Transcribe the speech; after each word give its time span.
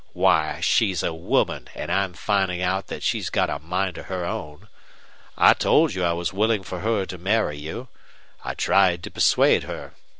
Why, 0.13 0.59
she's 0.61 1.03
a 1.03 1.13
woman, 1.13 1.69
and 1.75 1.91
I'm 1.91 2.13
finding 2.13 2.59
out 2.63 2.87
that 2.87 3.03
she's 3.03 3.29
got 3.29 3.51
a 3.51 3.59
mind 3.59 3.99
of 3.99 4.07
her 4.07 4.25
own. 4.25 4.67
I 5.37 5.53
told 5.53 5.93
you 5.93 6.03
I 6.03 6.13
was 6.13 6.33
willing 6.33 6.63
for 6.63 6.79
her 6.79 7.05
to 7.05 7.17
marry 7.19 7.59
you. 7.59 7.87
I 8.43 8.55
tried 8.55 9.03
to 9.03 9.11
persuade 9.11 9.65
her. 9.65 9.93